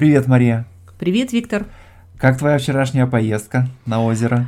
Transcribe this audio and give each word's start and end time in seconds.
Привет, 0.00 0.28
Мария. 0.28 0.64
Привет, 0.98 1.30
Виктор. 1.30 1.66
Как 2.16 2.38
твоя 2.38 2.56
вчерашняя 2.56 3.06
поездка 3.06 3.68
на 3.84 4.02
озеро? 4.02 4.46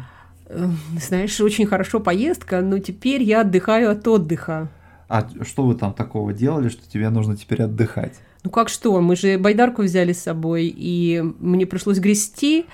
Знаешь, 0.99 1.39
очень 1.43 1.67
хорошо 1.67 2.01
поездка, 2.01 2.63
но 2.63 2.79
теперь 2.79 3.23
я 3.23 3.43
отдыхаю 3.43 3.91
от 3.91 4.09
отдыха. 4.09 4.71
А 5.11 5.29
что 5.43 5.65
вы 5.65 5.75
там 5.75 5.93
такого 5.93 6.33
делали, 6.33 6.71
что 6.71 6.91
тебе 6.91 7.11
нужно 7.11 7.37
теперь 7.37 7.65
отдыхать? 7.65 8.15
Ну 8.45 8.51
как 8.51 8.71
что, 8.71 8.99
мы 9.03 9.15
же 9.15 9.37
байдарку 9.37 9.83
взяли 9.83 10.15
с 10.15 10.23
собой, 10.23 10.73
и 10.75 11.23
мне 11.39 11.67
пришлось 11.67 11.99
грести. 11.99 12.65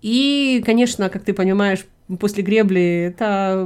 И, 0.00 0.62
конечно, 0.64 1.08
как 1.08 1.24
ты 1.24 1.32
понимаешь, 1.32 1.84
после 2.20 2.44
гребли 2.44 3.06
это 3.06 3.62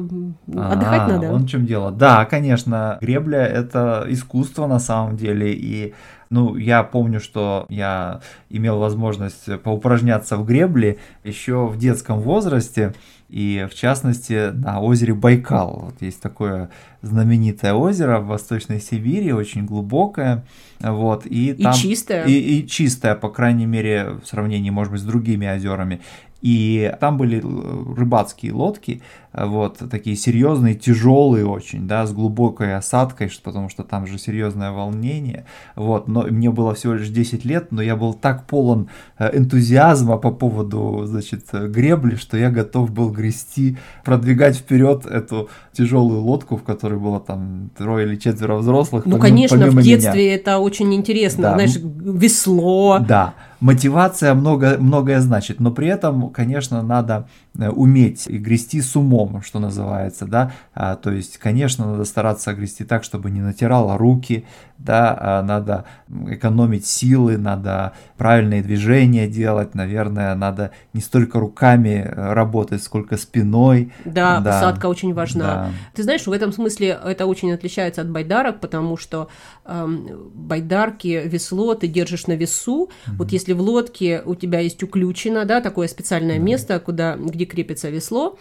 отдыхать 0.47 1.03
а, 1.03 1.09
надо. 1.09 1.29
Вон 1.33 1.43
в 1.43 1.49
чем 1.51 1.67
дело. 1.67 1.91
Да, 1.91 2.25
конечно, 2.25 2.97
гребля 3.03 3.47
это 3.47 4.07
искусство 4.09 4.67
на 4.67 4.79
самом 4.79 5.19
деле, 5.19 5.53
и 5.53 5.93
ну, 6.31 6.57
я 6.57 6.83
помню, 6.83 7.21
что 7.21 7.67
я 7.69 8.21
имел 8.51 8.79
возможность 8.79 9.61
поупражняться 9.63 10.37
в 10.37 10.45
гребле 10.45 10.99
еще 11.25 11.67
в 11.67 11.79
детском 11.79 12.21
возрасте, 12.21 12.95
и 13.29 13.67
в 13.71 13.75
частности 13.75 14.51
на 14.53 14.81
озере 14.81 15.13
Байкал. 15.13 15.81
Вот 15.87 16.01
есть 16.01 16.21
такое 16.21 16.71
знаменитое 17.03 17.75
озеро 17.75 18.21
в 18.21 18.27
Восточной 18.27 18.81
Сибири, 18.81 19.33
очень 19.33 19.67
глубокое, 19.67 20.47
вот, 20.81 21.27
и, 21.27 21.53
и 21.53 21.73
чистое. 21.75 22.25
И, 22.25 22.33
и 22.33 22.67
чистое, 22.67 23.15
по 23.15 23.29
крайней 23.29 23.67
мере, 23.67 24.19
в 24.23 24.27
сравнении, 24.27 24.71
может 24.71 24.93
быть, 24.93 25.03
с 25.03 25.05
другими 25.05 25.47
озерами. 25.47 26.01
И 26.41 26.95
там 27.01 27.17
были 27.19 27.41
рыбацкие 27.41 28.53
лодки, 28.53 29.03
вот, 29.33 29.79
такие 29.91 30.17
серьезные, 30.17 30.75
тяжелые 30.75 31.47
очень, 31.47 31.87
да, 31.87 32.07
с 32.07 32.13
глубокой 32.13 32.77
осадкой, 32.77 33.31
потому 33.43 33.69
что 33.69 33.83
там 33.83 34.07
же 34.07 34.19
серьезное 34.19 34.71
волнение, 34.71 35.45
вот, 35.77 36.09
но 36.09 36.23
мне 36.23 36.51
было 36.51 36.75
всего 36.75 36.95
лишь 36.95 37.09
10 37.09 37.45
лет, 37.45 37.71
но 37.71 37.83
я 37.83 37.97
был 37.97 38.15
так 38.15 38.47
полон 38.47 38.89
э, 39.19 39.37
энтузиазма 39.37 40.17
по 40.17 40.31
поводу, 40.31 41.03
значит, 41.05 41.47
гребли, 41.53 42.17
что 42.17 42.37
я 42.37 42.51
готов 42.51 42.91
был 42.91 43.11
грести, 43.11 43.77
продвигать 44.05 44.57
вперед 44.57 45.07
эту 45.07 45.51
тяжелую 45.73 46.23
лодку, 46.23 46.57
в 46.57 46.63
которой 46.63 46.99
было 46.99 47.21
там 47.21 47.71
трое 47.77 48.07
или 48.07 48.17
четверо 48.17 48.57
взрослых. 48.57 49.05
Ну, 49.05 49.19
помимо, 49.19 49.29
конечно, 49.29 49.59
помимо 49.59 49.81
в 49.81 49.85
детстве 49.85 50.25
меня. 50.25 50.35
это 50.35 50.59
очень 50.59 50.95
интересно, 50.95 51.43
да. 51.43 51.55
знаешь, 51.55 51.77
весло. 51.77 52.99
Да, 53.07 53.35
мотивация 53.61 54.35
много, 54.35 54.77
многое 54.79 55.21
значит, 55.21 55.61
но 55.61 55.71
при 55.71 55.89
этом, 55.89 56.31
конечно, 56.31 56.83
надо 56.83 57.29
э, 57.59 57.69
уметь 57.69 58.27
и 58.27 58.39
грести 58.39 58.81
с 58.81 58.97
умом, 58.97 59.43
что 59.43 59.59
называется, 59.59 60.27
да, 60.27 60.53
а, 60.75 60.97
то 60.97 61.11
есть, 61.11 61.39
конечно, 61.39 61.91
надо 61.91 62.05
стараться 62.05 62.55
грести 62.55 62.85
так, 62.85 63.05
чтобы 63.05 63.31
не 63.31 63.41
натирало 63.41 63.99
руки, 63.99 64.45
да, 64.79 65.17
а 65.21 65.43
надо 65.43 65.85
экономить 66.29 66.87
силы, 66.87 67.37
надо 67.37 67.93
правильные 68.17 68.63
движения 68.63 69.27
делать, 69.27 69.75
наверное, 69.75 70.35
надо 70.35 70.71
не 70.93 71.01
столько 71.01 71.41
руками 71.41 72.07
э, 72.07 72.33
работать, 72.33 72.83
сколько 72.83 73.17
спиной. 73.17 73.93
Да, 74.05 74.41
да. 74.41 74.53
посадка 74.53 74.87
очень 74.87 75.13
важна. 75.15 75.45
Да. 75.45 75.71
Ты 75.95 76.03
знаешь, 76.05 76.27
в 76.27 76.33
этом 76.33 76.53
смысле 76.53 76.99
это 77.05 77.27
очень 77.27 77.53
отличается 77.53 78.03
от 78.03 78.11
байдарок, 78.11 78.61
потому 78.61 78.97
что 78.97 79.29
эм, 79.65 80.31
байдарки, 80.35 81.23
весло 81.25 81.75
ты 81.75 81.89
держишь 81.89 82.29
на 82.29 82.33
весу, 82.33 82.89
mm-hmm. 82.89 83.13
вот 83.17 83.33
если 83.33 83.48
в 83.53 83.61
лодке 83.61 84.23
у 84.25 84.35
тебя 84.35 84.61
есть 84.61 84.83
уключено, 84.83 85.45
да, 85.45 85.61
такое 85.61 85.89
специальное 85.89 86.39
место, 86.39 86.79
куда, 86.81 87.17
где 87.17 87.45
крепится 87.45 87.91
весло, 87.91 88.39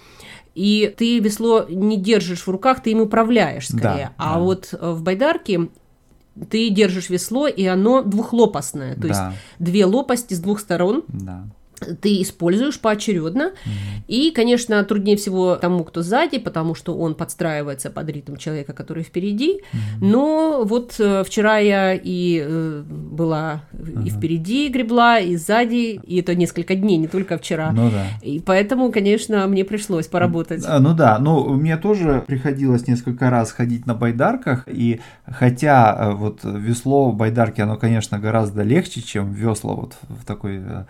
и 0.56 0.94
ты 0.98 1.20
весло 1.20 1.66
не 1.70 1.98
держишь 1.98 2.48
в 2.48 2.50
руках, 2.50 2.82
ты 2.82 2.92
им 2.92 3.02
управляешь 3.02 3.68
скорее. 3.68 3.82
Да, 3.82 4.14
а 4.18 4.34
да. 4.36 4.40
вот 4.40 4.74
в 4.80 5.04
байдарке 5.04 5.70
ты 6.50 6.70
держишь 6.70 7.10
весло, 7.10 7.48
и 7.48 7.66
оно 7.66 8.02
двухлопастное, 8.02 8.96
то 8.96 9.02
да. 9.02 9.08
есть 9.08 9.22
две 9.60 9.86
лопасти 9.86 10.34
с 10.34 10.40
двух 10.40 10.60
сторон. 10.60 11.04
Да 11.08 11.46
ты 12.02 12.22
используешь 12.22 12.80
поочередно. 12.80 13.52
Mm-hmm. 13.52 14.04
И, 14.08 14.32
конечно, 14.32 14.84
труднее 14.84 15.18
всего 15.18 15.56
тому, 15.56 15.84
кто 15.84 16.02
сзади, 16.02 16.40
потому 16.40 16.76
что 16.76 16.96
он 16.96 17.16
подстраивается 17.16 17.90
под 17.90 18.10
ритм 18.10 18.36
человека, 18.36 18.74
который 18.74 19.04
впереди. 19.04 19.54
Mm-hmm. 19.54 19.78
Но 20.02 20.64
вот 20.64 20.96
э, 21.00 21.24
вчера 21.24 21.58
я 21.58 21.94
и 21.94 22.42
э, 22.44 22.84
была 22.88 23.62
mm-hmm. 23.74 24.08
и 24.08 24.10
впереди 24.10 24.70
гребла, 24.70 25.20
и 25.20 25.36
сзади, 25.36 26.00
и 26.04 26.20
это 26.20 26.36
несколько 26.36 26.76
дней, 26.76 26.98
не 26.98 27.08
только 27.08 27.38
вчера. 27.38 27.72
Ну 27.72 27.90
да. 27.90 28.08
И 28.22 28.40
поэтому, 28.40 28.92
конечно, 28.92 29.48
мне 29.48 29.64
пришлось 29.64 30.08
поработать. 30.08 30.66
Ну 30.80 30.94
да, 30.94 31.20
ну 31.20 31.54
мне 31.54 31.78
тоже 31.78 32.24
приходилось 32.26 32.88
несколько 32.88 33.30
раз 33.30 33.52
ходить 33.52 33.86
на 33.86 33.94
байдарках, 33.94 34.64
и 34.68 35.02
хотя 35.26 35.96
э, 35.98 36.14
вот 36.14 36.42
весло 36.44 37.12
в 37.12 37.16
байдарке, 37.16 37.64
оно, 37.64 37.78
конечно, 37.78 38.20
гораздо 38.20 38.64
легче, 38.64 39.02
чем 39.02 39.32
весла 39.32 39.74
вот 39.76 39.98
в 40.10 40.26
такой 40.26 40.58
э, 40.58 40.86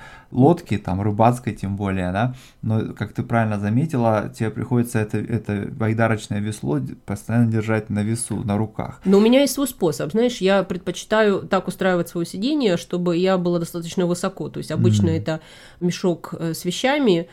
лодке, 0.77 0.83
там 0.83 1.01
рыбацкой 1.01 1.53
тем 1.53 1.75
более, 1.75 2.11
да, 2.11 2.33
но, 2.61 2.93
как 2.93 3.13
ты 3.13 3.23
правильно 3.23 3.59
заметила, 3.59 4.31
тебе 4.37 4.49
приходится 4.49 4.99
это, 4.99 5.17
это 5.17 5.67
байдарочное 5.71 6.39
весло 6.39 6.79
постоянно 7.05 7.51
держать 7.51 7.89
на 7.89 8.03
весу, 8.03 8.43
на 8.43 8.57
руках. 8.57 9.01
Но 9.05 9.17
у 9.17 9.21
меня 9.21 9.41
есть 9.41 9.53
свой 9.53 9.67
способ, 9.67 10.11
знаешь, 10.11 10.37
я 10.41 10.63
предпочитаю 10.63 11.41
так 11.41 11.67
устраивать 11.67 12.09
свое 12.09 12.25
сидение, 12.25 12.77
чтобы 12.77 13.17
я 13.17 13.37
была 13.37 13.59
достаточно 13.59 14.05
высоко, 14.05 14.49
то 14.49 14.59
есть 14.59 14.71
обычно 14.71 15.09
mm-hmm. 15.09 15.21
это 15.21 15.39
мешок 15.79 16.33
э, 16.39 16.53
с 16.53 16.65
вещами, 16.65 17.27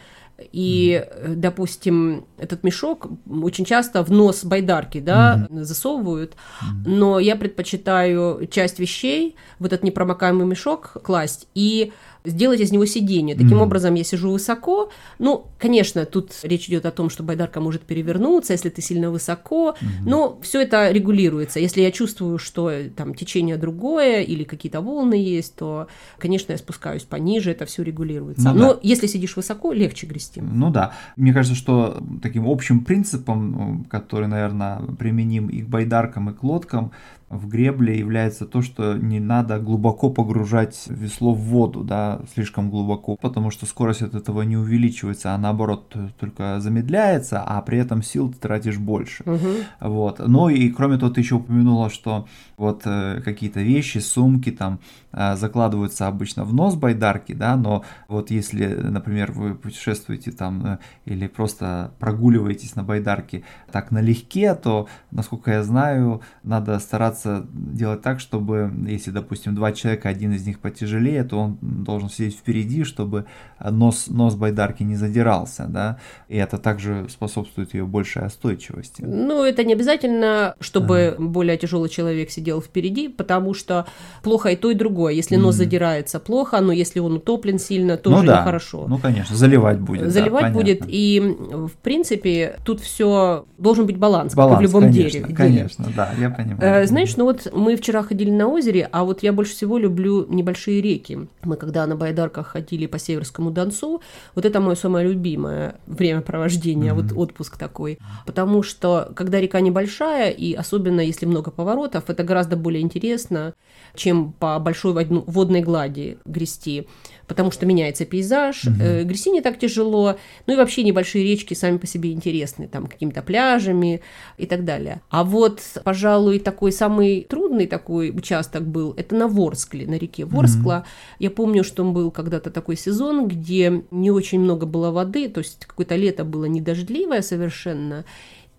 и, 0.52 1.00
mm-hmm. 1.00 1.34
допустим, 1.36 2.24
этот 2.38 2.64
мешок 2.64 3.06
очень 3.42 3.64
часто 3.64 4.02
в 4.02 4.10
нос 4.10 4.44
байдарки, 4.44 5.00
да, 5.00 5.46
mm-hmm. 5.48 5.62
засовывают, 5.62 6.32
mm-hmm. 6.32 6.88
но 6.88 7.20
я 7.20 7.36
предпочитаю 7.36 8.46
часть 8.50 8.80
вещей 8.80 9.36
в 9.60 9.64
этот 9.64 9.84
непромокаемый 9.84 10.46
мешок 10.46 10.96
класть 11.04 11.46
и 11.54 11.92
сделать 12.24 12.60
из 12.60 12.72
него 12.72 12.86
сиденье. 12.86 13.34
Таким 13.34 13.58
mm-hmm. 13.58 13.62
образом, 13.62 13.94
я 13.94 14.04
сижу 14.04 14.30
высоко. 14.30 14.90
Ну, 15.18 15.46
конечно, 15.58 16.06
тут 16.06 16.32
речь 16.42 16.68
идет 16.68 16.86
о 16.86 16.90
том, 16.90 17.10
что 17.10 17.22
байдарка 17.22 17.60
может 17.60 17.82
перевернуться, 17.82 18.54
если 18.54 18.70
ты 18.70 18.80
сильно 18.80 19.10
высоко, 19.10 19.70
mm-hmm. 19.78 19.86
но 20.06 20.38
все 20.42 20.62
это 20.62 20.90
регулируется. 20.90 21.60
Если 21.60 21.82
я 21.82 21.92
чувствую, 21.92 22.38
что 22.38 22.70
там 22.96 23.14
течение 23.14 23.58
другое 23.58 24.22
или 24.22 24.44
какие-то 24.44 24.80
волны 24.80 25.14
есть, 25.14 25.54
то, 25.56 25.88
конечно, 26.18 26.52
я 26.52 26.58
спускаюсь 26.58 27.02
пониже, 27.02 27.50
это 27.50 27.66
все 27.66 27.82
регулируется. 27.82 28.52
Ну, 28.52 28.54
но 28.54 28.74
да. 28.74 28.80
если 28.82 29.06
сидишь 29.06 29.36
высоко, 29.36 29.72
легче 29.72 30.06
грести. 30.06 30.40
Ну 30.40 30.70
да. 30.70 30.94
Мне 31.16 31.34
кажется, 31.34 31.56
что 31.56 32.02
таким 32.22 32.48
общим 32.48 32.84
принципом, 32.84 33.86
который, 33.90 34.28
наверное, 34.28 34.80
применим 34.98 35.48
и 35.48 35.60
к 35.60 35.68
байдаркам, 35.68 36.30
и 36.30 36.32
к 36.32 36.42
лодкам, 36.42 36.92
в 37.34 37.48
гребле 37.48 37.98
является 37.98 38.46
то, 38.46 38.62
что 38.62 38.94
не 38.94 39.18
надо 39.20 39.58
глубоко 39.58 40.08
погружать 40.08 40.84
весло 40.86 41.34
в 41.34 41.40
воду, 41.40 41.82
да, 41.82 42.20
слишком 42.32 42.70
глубоко, 42.70 43.16
потому 43.16 43.50
что 43.50 43.66
скорость 43.66 44.02
от 44.02 44.14
этого 44.14 44.42
не 44.42 44.56
увеличивается, 44.56 45.34
а 45.34 45.38
наоборот 45.38 45.94
только 46.18 46.60
замедляется, 46.60 47.42
а 47.42 47.60
при 47.62 47.78
этом 47.78 48.02
сил 48.02 48.32
ты 48.32 48.38
тратишь 48.38 48.78
больше. 48.78 49.24
Угу. 49.24 49.48
Вот. 49.80 50.20
Ну 50.26 50.48
и 50.48 50.70
кроме 50.70 50.96
того, 50.96 51.12
ты 51.12 51.20
еще 51.20 51.36
упомянула, 51.36 51.90
что 51.90 52.26
вот 52.56 52.82
э, 52.84 53.20
какие-то 53.24 53.60
вещи, 53.60 53.98
сумки 53.98 54.50
там 54.50 54.78
э, 55.12 55.34
закладываются 55.36 56.06
обычно 56.06 56.44
в 56.44 56.54
нос 56.54 56.76
байдарки, 56.76 57.32
да, 57.32 57.56
но 57.56 57.84
вот 58.08 58.30
если, 58.30 58.66
например, 58.66 59.32
вы 59.32 59.54
путешествуете 59.54 60.30
там 60.30 60.64
э, 60.66 60.78
или 61.04 61.26
просто 61.26 61.92
прогуливаетесь 61.98 62.76
на 62.76 62.84
байдарке 62.84 63.42
так 63.72 63.90
налегке, 63.90 64.54
то, 64.54 64.88
насколько 65.10 65.50
я 65.50 65.64
знаю, 65.64 66.20
надо 66.42 66.78
стараться 66.78 67.23
делать 67.52 68.02
так, 68.02 68.20
чтобы, 68.20 68.72
если, 68.86 69.10
допустим, 69.10 69.54
два 69.54 69.72
человека, 69.72 70.08
один 70.08 70.32
из 70.32 70.46
них 70.46 70.58
потяжелее, 70.60 71.24
то 71.24 71.38
он 71.38 71.58
должен 71.60 72.08
сидеть 72.08 72.36
впереди, 72.36 72.84
чтобы 72.84 73.24
нос, 73.60 74.06
нос 74.08 74.34
байдарки 74.34 74.82
не 74.82 74.96
задирался, 74.96 75.66
да, 75.68 75.98
и 76.28 76.36
это 76.36 76.58
также 76.58 77.06
способствует 77.08 77.74
ее 77.74 77.86
большей 77.86 78.22
остойчивости. 78.22 79.02
Ну, 79.02 79.44
это 79.44 79.64
не 79.64 79.72
обязательно, 79.72 80.54
чтобы 80.60 81.14
ага. 81.16 81.22
более 81.22 81.56
тяжелый 81.56 81.88
человек 81.88 82.30
сидел 82.30 82.60
впереди, 82.60 83.08
потому 83.08 83.54
что 83.54 83.86
плохо 84.22 84.50
и 84.50 84.56
то, 84.56 84.70
и 84.70 84.74
другое. 84.74 85.14
Если 85.14 85.36
нос 85.36 85.54
задирается, 85.54 86.20
плохо, 86.20 86.60
но 86.60 86.72
если 86.72 87.00
он 87.00 87.14
утоплен 87.14 87.58
сильно, 87.58 87.96
тоже 87.96 88.18
ну, 88.18 88.24
да. 88.24 88.40
нехорошо. 88.40 88.86
Ну, 88.88 88.98
конечно, 88.98 89.36
заливать 89.36 89.80
будет. 89.80 90.12
Заливать 90.12 90.46
да, 90.46 90.50
будет. 90.50 90.82
И, 90.86 91.20
в 91.20 91.72
принципе, 91.82 92.58
тут 92.64 92.80
все 92.80 93.46
должен 93.58 93.86
быть 93.86 93.96
баланс, 93.96 94.34
баланс 94.34 94.54
как 94.54 94.60
в 94.60 94.62
любом 94.62 94.82
конечно, 94.82 95.20
деле. 95.20 95.34
Конечно, 95.34 95.86
да, 95.94 96.10
я 96.18 96.30
понимаю. 96.30 96.82
Э, 96.82 96.86
знаешь, 97.04 97.16
ну 97.16 97.24
вот 97.24 97.52
мы 97.54 97.76
вчера 97.76 98.02
ходили 98.02 98.30
на 98.30 98.48
озере, 98.48 98.88
а 98.90 99.04
вот 99.04 99.22
я 99.22 99.32
больше 99.32 99.52
всего 99.52 99.78
люблю 99.78 100.26
небольшие 100.28 100.80
реки. 100.80 101.18
Мы 101.42 101.56
когда 101.56 101.86
на 101.86 101.96
байдарках 101.96 102.48
ходили 102.48 102.86
по 102.86 102.98
Северскому 102.98 103.50
Донцу, 103.50 104.00
вот 104.34 104.44
это 104.44 104.60
мое 104.60 104.74
самое 104.74 105.06
любимое 105.06 105.76
времяпровождение, 105.86 106.92
mm-hmm. 106.92 107.12
вот 107.12 107.12
отпуск 107.16 107.58
такой. 107.58 107.98
Потому 108.26 108.62
что, 108.62 109.12
когда 109.14 109.40
река 109.40 109.60
небольшая, 109.60 110.30
и 110.30 110.54
особенно 110.54 111.00
если 111.00 111.26
много 111.26 111.50
поворотов, 111.50 112.04
это 112.08 112.24
гораздо 112.24 112.56
более 112.56 112.82
интересно, 112.82 113.54
чем 113.94 114.32
по 114.32 114.58
большой 114.58 114.92
водной 115.04 115.60
глади 115.60 116.18
грести, 116.24 116.88
потому 117.26 117.50
что 117.50 117.66
меняется 117.66 118.04
пейзаж, 118.04 118.64
угу. 118.64 118.74
э, 118.80 119.04
грести 119.04 119.30
не 119.30 119.40
так 119.40 119.58
тяжело, 119.58 120.16
ну 120.46 120.54
и 120.54 120.56
вообще 120.56 120.82
небольшие 120.82 121.24
речки 121.24 121.54
сами 121.54 121.78
по 121.78 121.86
себе 121.86 122.12
интересны, 122.12 122.68
там 122.68 122.86
какими-то 122.86 123.22
пляжами 123.22 124.00
и 124.36 124.46
так 124.46 124.64
далее. 124.64 125.00
А 125.10 125.24
вот, 125.24 125.60
пожалуй, 125.84 126.38
такой 126.38 126.72
самый 126.72 126.93
самый 126.94 127.26
трудный 127.28 127.66
такой 127.66 128.10
участок 128.10 128.62
был, 128.62 128.94
это 128.96 129.16
на 129.16 129.26
Ворскле, 129.26 129.86
на 129.86 129.98
реке 129.98 130.24
Ворскла. 130.24 130.72
Mm-hmm. 130.72 131.16
Я 131.18 131.30
помню, 131.30 131.64
что 131.64 131.84
был 131.84 132.10
когда-то 132.10 132.50
такой 132.50 132.76
сезон, 132.76 133.28
где 133.28 133.82
не 133.90 134.10
очень 134.10 134.40
много 134.40 134.66
было 134.66 134.90
воды, 134.90 135.28
то 135.28 135.40
есть 135.40 135.66
какое-то 135.66 135.96
лето 135.96 136.24
было 136.24 136.44
не 136.44 136.60
дождливое 136.60 137.22
совершенно, 137.22 138.04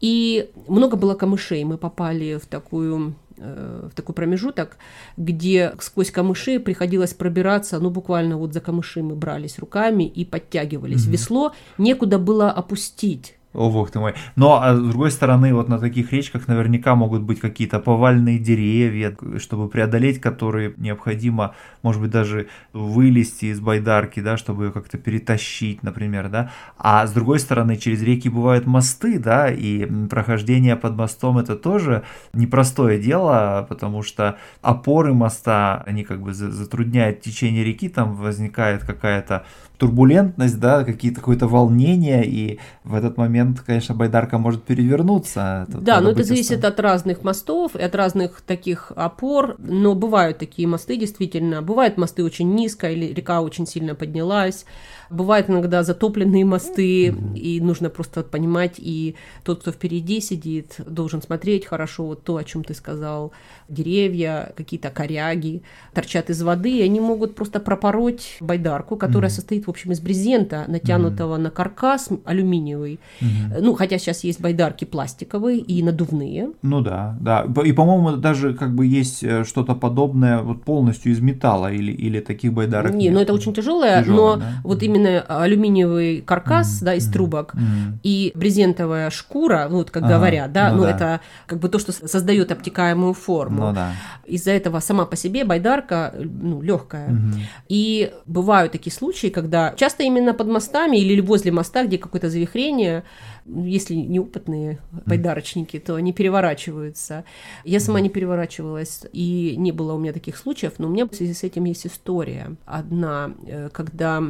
и 0.02 0.50
много 0.68 0.98
было 0.98 1.16
камышей. 1.16 1.64
Мы 1.64 1.78
попали 1.78 2.38
в 2.38 2.46
такую 2.46 3.16
э, 3.38 3.90
в 3.92 3.96
такой 3.96 4.14
промежуток, 4.14 4.78
где 5.18 5.74
сквозь 5.80 6.12
камыши 6.12 6.60
приходилось 6.60 7.14
пробираться, 7.14 7.80
ну, 7.80 7.90
буквально 7.90 8.38
вот 8.38 8.54
за 8.54 8.60
камыши 8.60 9.02
мы 9.02 9.16
брались 9.16 9.60
руками 9.60 10.04
и 10.04 10.26
подтягивались. 10.26 11.08
Mm-hmm. 11.08 11.12
Весло 11.12 11.52
некуда 11.78 12.20
было 12.20 12.52
опустить. 12.52 13.36
О, 13.56 13.88
ты 13.88 14.00
мой. 14.00 14.13
Но, 14.36 14.62
а 14.62 14.75
с 14.75 14.80
другой 14.80 15.12
стороны, 15.12 15.54
вот 15.54 15.69
на 15.69 15.80
таких 15.80 16.12
речках 16.12 16.48
наверняка 16.48 16.96
могут 16.96 17.22
быть 17.22 17.40
какие-то 17.40 17.80
повальные 17.80 18.38
деревья, 18.38 19.16
чтобы 19.38 19.69
преодолеть 19.69 20.19
которые 20.19 20.74
необходимо, 20.78 21.56
может 21.84 22.02
быть, 22.02 22.12
даже 22.12 22.48
вылезти 22.74 23.46
из 23.46 23.60
байдарки, 23.60 24.19
да, 24.19 24.38
чтобы 24.38 24.66
ее 24.66 24.72
как-то 24.72 24.98
перетащить, 24.98 25.84
например, 25.84 26.30
да. 26.30 26.52
А 26.78 27.07
с 27.07 27.12
другой 27.13 27.40
стороны, 27.40 27.78
через 27.78 28.02
реки 28.02 28.28
бывают 28.28 28.66
мосты, 28.66 29.19
да, 29.19 29.50
и 29.50 29.86
прохождение 30.08 30.75
под 30.75 30.96
мостом 30.96 31.38
это 31.38 31.56
тоже 31.56 32.04
непростое 32.34 33.00
дело, 33.00 33.66
потому 33.69 34.04
что 34.04 34.38
опоры 34.62 35.13
моста, 35.13 35.84
они 35.86 36.04
как 36.04 36.22
бы 36.22 36.34
затрудняют 36.34 37.22
течение 37.22 37.63
реки, 37.63 37.88
там 37.88 38.16
возникает 38.16 38.84
какая-то 38.84 39.46
турбулентность, 39.77 40.60
да, 40.60 40.83
какие-то 40.83 41.19
какое-то 41.19 41.48
волнение, 41.48 42.25
и 42.25 42.60
в 42.83 42.95
этот 42.95 43.18
момент, 43.18 43.62
конечно, 43.62 43.95
байдарка 43.95 44.38
может 44.38 44.63
перевернуться. 44.63 45.68
Тут 45.72 45.83
да, 45.83 46.01
но 46.01 46.12
это 46.12 46.24
зависит 46.24 46.63
от 46.63 46.80
разных 46.80 47.24
мостов 47.24 47.75
и 47.75 47.81
от 47.81 47.95
разных 47.95 48.42
таких 48.42 48.92
опор, 48.95 49.56
но 49.60 49.95
бывают 49.95 50.38
такие 50.38 50.68
мосты 50.68 50.98
действительно. 50.98 51.62
Бывают 51.62 51.98
мосты 51.98 52.24
очень 52.24 52.54
низко, 52.54 52.89
или 52.89 53.13
река 53.13 53.42
очень 53.42 53.68
сильно 53.68 53.95
поднялась, 53.95 54.66
Бывают 55.10 55.50
иногда 55.50 55.83
затопленные 55.83 56.45
мосты, 56.45 57.07
mm-hmm. 57.07 57.38
и 57.38 57.62
нужно 57.62 57.89
просто 57.89 58.24
понимать, 58.24 58.75
и 58.77 59.16
тот, 59.44 59.62
кто 59.62 59.72
впереди 59.72 60.19
сидит, 60.19 60.75
должен 60.86 61.22
смотреть 61.22 61.66
хорошо 61.66 62.06
вот 62.06 62.24
то, 62.24 62.38
о 62.38 62.44
чем 62.44 62.63
ты 62.63 62.74
сказал. 62.74 63.31
Деревья, 63.69 64.54
какие-то 64.56 64.89
коряги 64.89 65.63
торчат 65.94 66.30
из 66.30 66.42
воды, 66.42 66.80
и 66.80 66.81
они 66.81 67.00
могут 67.00 67.36
просто 67.36 67.60
пропороть 67.60 68.38
байдарку, 68.39 68.98
которая 68.98 69.30
mm-hmm. 69.30 69.33
состоит, 69.33 69.64
в 69.67 69.69
общем, 69.69 69.91
из 69.91 70.00
брезента, 70.01 70.65
натянутого 70.67 71.35
mm-hmm. 71.35 71.41
на 71.41 71.50
каркас 71.50 72.09
алюминиевый. 72.25 73.00
Mm-hmm. 73.21 73.62
Ну, 73.62 73.75
хотя 73.75 73.97
сейчас 73.97 74.23
есть 74.23 74.41
байдарки 74.41 74.85
пластиковые 74.85 75.59
и 75.59 75.81
надувные. 75.83 76.50
Ну 76.62 76.81
да, 76.81 77.15
да. 77.21 77.45
И, 77.63 77.71
по-моему, 77.71 78.17
даже 78.17 78.53
как 78.53 78.75
бы 78.75 78.85
есть 78.85 79.23
э, 79.23 79.44
что-то 79.44 79.75
подобное 79.75 80.41
вот 80.41 80.63
полностью 80.63 81.12
из 81.12 81.19
металла 81.19 81.71
или, 81.71 81.91
или 81.91 82.19
таких 82.19 82.53
байдарок. 82.53 82.94
Не, 82.94 83.09
ну 83.12 83.19
это 83.19 83.33
очень 83.33 83.53
тяжелое, 83.53 84.01
тяжелое 84.01 84.35
но 84.35 84.35
да? 84.38 84.45
вот 84.63 84.83
именно 84.83 85.06
именно 85.06 85.21
алюминиевый 85.21 86.21
каркас, 86.21 86.81
mm-hmm. 86.81 86.85
да, 86.85 86.94
из 86.95 87.09
трубок 87.09 87.56
mm-hmm. 87.56 88.00
и 88.03 88.31
брезентовая 88.35 89.09
шкура, 89.09 89.67
ну, 89.69 89.77
вот 89.77 89.91
как 89.91 90.03
а, 90.03 90.07
говорят, 90.07 90.51
да, 90.51 90.71
ну, 90.71 90.77
ну 90.77 90.83
да. 90.83 90.91
это 90.91 91.21
как 91.45 91.59
бы 91.59 91.69
то, 91.69 91.79
что 91.79 91.91
создает 91.91 92.51
обтекаемую 92.51 93.13
форму. 93.13 93.67
Ну, 93.67 93.73
да. 93.73 93.91
Из-за 94.25 94.51
этого 94.51 94.79
сама 94.79 95.06
по 95.06 95.15
себе 95.15 95.45
байдарка, 95.45 96.13
ну, 96.17 96.62
легкая. 96.62 97.09
Mm-hmm. 97.09 97.39
И 97.69 98.12
бывают 98.25 98.71
такие 98.71 98.94
случаи, 98.94 99.27
когда 99.27 99.55
часто 99.78 100.04
именно 100.04 100.34
под 100.34 100.48
мостами 100.48 100.98
или 100.98 101.22
возле 101.22 101.52
моста, 101.52 101.86
где 101.86 101.98
какое-то 101.98 102.30
завихрение, 102.30 103.04
если 103.46 103.96
неопытные 103.96 104.80
байдарочники, 105.06 105.80
то 105.80 105.96
они 105.96 106.13
переворачиваются. 106.13 107.24
Я 107.63 107.80
сама 107.80 108.02
не 108.02 108.10
переворачивалась, 108.10 109.04
и 109.13 109.56
не 109.57 109.72
было 109.72 109.94
у 109.94 109.98
меня 109.98 110.13
таких 110.13 110.38
случаев, 110.38 110.74
но 110.78 110.88
у 110.88 110.92
меня 110.92 111.06
в 111.06 111.13
связи 111.13 111.34
с 111.34 111.44
этим 111.44 111.66
есть 111.66 111.86
история. 111.88 112.56
Одна, 112.66 113.34
э, 113.48 113.69
когда 113.72 114.24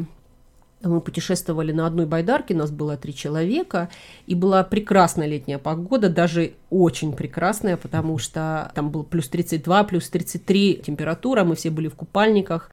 мы 0.81 1.01
путешествовали 1.01 1.71
на 1.71 1.87
одной 1.87 2.05
байдарке, 2.05 2.53
нас 2.53 2.71
было 2.71 2.97
три 2.97 3.13
человека, 3.13 3.89
и 4.27 4.35
была 4.35 4.63
прекрасная 4.63 5.27
летняя 5.27 5.57
погода, 5.57 6.09
даже 6.09 6.53
очень 6.69 7.13
прекрасная, 7.13 7.77
потому 7.77 8.17
что 8.17 8.71
там 8.75 8.89
был 8.91 9.03
плюс 9.03 9.27
32, 9.29 9.83
плюс 9.85 10.09
33 10.09 10.81
температура, 10.85 11.43
мы 11.43 11.55
все 11.55 11.69
были 11.69 11.87
в 11.87 11.95
купальниках. 11.95 12.71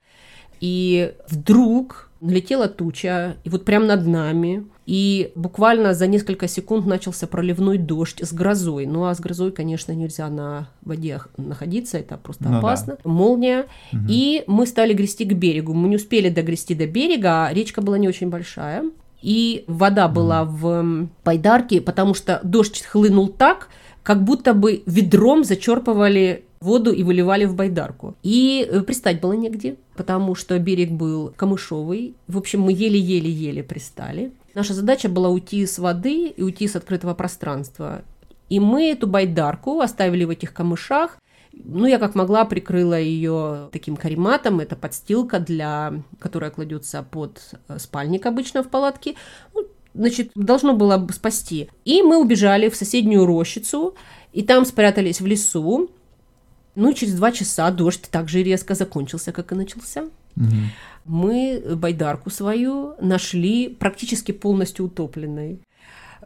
И 0.60 1.14
вдруг 1.28 2.08
налетела 2.22 2.69
туча, 2.69 3.36
и 3.42 3.50
вот 3.50 3.64
прямо 3.64 3.86
над 3.86 4.06
нами, 4.06 4.64
и 4.86 5.32
буквально 5.34 5.92
за 5.92 6.06
несколько 6.06 6.46
секунд 6.48 6.86
начался 6.86 7.26
проливной 7.26 7.78
дождь 7.78 8.22
с 8.22 8.32
грозой. 8.32 8.86
Ну 8.86 9.04
а 9.04 9.14
с 9.14 9.20
грозой, 9.20 9.50
конечно, 9.50 9.92
нельзя 9.92 10.28
на 10.28 10.69
воде 10.82 11.20
находиться, 11.36 11.98
это 11.98 12.16
просто 12.16 12.48
ну, 12.48 12.58
опасно. 12.58 12.96
Да. 13.02 13.10
Молния. 13.10 13.66
Угу. 13.92 14.02
И 14.08 14.44
мы 14.46 14.66
стали 14.66 14.94
грести 14.94 15.24
к 15.24 15.34
берегу. 15.34 15.74
Мы 15.74 15.88
не 15.88 15.96
успели 15.96 16.28
догрести 16.28 16.74
до 16.74 16.86
берега, 16.86 17.46
а 17.46 17.52
речка 17.52 17.82
была 17.82 17.98
не 17.98 18.08
очень 18.08 18.28
большая. 18.28 18.84
И 19.20 19.64
вода 19.66 20.08
была 20.08 20.44
в 20.44 21.08
байдарке, 21.24 21.80
потому 21.80 22.14
что 22.14 22.40
дождь 22.42 22.82
хлынул 22.82 23.28
так, 23.28 23.69
как 24.02 24.25
будто 24.25 24.54
бы 24.54 24.82
ведром 24.87 25.44
зачерпывали 25.44 26.44
воду 26.60 26.93
и 26.93 27.02
выливали 27.02 27.44
в 27.44 27.54
байдарку. 27.54 28.16
И 28.22 28.66
э, 28.69 28.81
пристать 28.81 29.20
было 29.20 29.32
негде, 29.32 29.76
потому 29.96 30.34
что 30.34 30.58
берег 30.58 30.90
был 30.90 31.32
камышовый. 31.37 32.14
В 32.28 32.38
общем, 32.38 32.60
мы 32.60 32.72
еле-еле-еле 32.72 33.62
пристали. 33.62 34.32
Наша 34.54 34.75
задача 34.75 35.08
была 35.08 35.28
уйти 35.28 35.66
с 35.66 35.78
воды 35.78 36.28
и 36.28 36.43
уйти 36.43 36.69
с 36.69 36.76
открытого 36.76 37.14
пространства. 37.14 38.02
И 38.49 38.60
мы 38.60 38.90
эту 38.90 39.06
байдарку 39.06 39.81
оставили 39.81 40.25
в 40.25 40.31
этих 40.31 40.52
камышах. 40.52 41.19
Ну, 41.52 41.87
я 41.87 41.98
как 41.98 42.14
могла 42.14 42.44
прикрыла 42.44 42.98
ее 42.98 43.69
таким 43.72 43.96
карематом. 43.96 44.60
Это 44.60 44.75
подстилка, 44.76 45.38
для, 45.38 45.94
которая 46.19 46.50
кладется 46.50 47.02
под 47.02 47.40
э, 47.69 47.78
спальник 47.78 48.26
обычно 48.26 48.62
в 48.62 48.69
палатке. 48.69 49.14
Ну, 49.55 49.66
значит, 49.94 50.30
должно 50.34 50.74
было 50.74 51.06
спасти. 51.12 51.68
И 51.84 52.02
мы 52.02 52.20
убежали 52.20 52.68
в 52.68 52.76
соседнюю 52.76 53.26
рощицу, 53.26 53.94
и 54.32 54.42
там 54.42 54.64
спрятались 54.64 55.20
в 55.20 55.26
лесу. 55.26 55.90
Ну, 56.74 56.92
через 56.94 57.14
два 57.14 57.32
часа 57.32 57.70
дождь 57.70 58.08
так 58.10 58.28
же 58.28 58.42
резко 58.42 58.74
закончился, 58.74 59.32
как 59.32 59.52
и 59.52 59.54
начался. 59.54 60.04
Угу. 60.36 60.56
Мы 61.04 61.62
байдарку 61.76 62.30
свою 62.30 62.94
нашли 63.00 63.68
практически 63.68 64.32
полностью 64.32 64.86
утопленной. 64.86 65.60